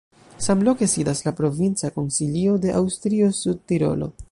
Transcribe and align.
Samloke 0.45 0.87
sidas 0.93 1.21
la 1.27 1.33
provincia 1.41 1.91
konsilio 1.99 2.57
de 2.65 2.75
Aŭstrio-Sudtirolo. 2.81 4.11